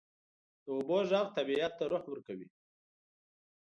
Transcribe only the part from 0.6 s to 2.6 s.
د اوبو ږغ طبیعت ته روح ورکوي.